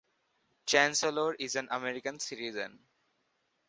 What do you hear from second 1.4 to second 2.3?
an American